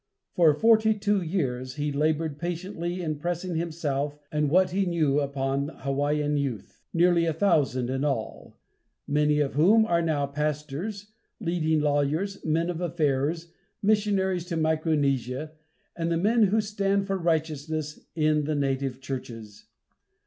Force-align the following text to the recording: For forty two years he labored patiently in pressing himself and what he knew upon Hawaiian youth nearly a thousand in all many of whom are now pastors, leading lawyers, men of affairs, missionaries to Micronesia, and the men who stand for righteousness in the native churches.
For 0.33 0.55
forty 0.55 0.95
two 0.95 1.21
years 1.21 1.75
he 1.75 1.91
labored 1.91 2.39
patiently 2.39 3.03
in 3.03 3.19
pressing 3.19 3.53
himself 3.55 4.17
and 4.31 4.49
what 4.49 4.71
he 4.71 4.87
knew 4.87 5.19
upon 5.19 5.67
Hawaiian 5.67 6.37
youth 6.37 6.81
nearly 6.91 7.25
a 7.25 7.33
thousand 7.33 7.87
in 7.91 8.03
all 8.03 8.57
many 9.07 9.39
of 9.41 9.53
whom 9.53 9.85
are 9.85 10.01
now 10.01 10.25
pastors, 10.25 11.11
leading 11.39 11.81
lawyers, 11.81 12.43
men 12.43 12.71
of 12.71 12.81
affairs, 12.81 13.51
missionaries 13.83 14.45
to 14.45 14.57
Micronesia, 14.57 15.51
and 15.95 16.11
the 16.11 16.17
men 16.17 16.45
who 16.45 16.61
stand 16.61 17.05
for 17.05 17.15
righteousness 17.15 17.99
in 18.15 18.45
the 18.45 18.55
native 18.55 19.01
churches. 19.01 19.67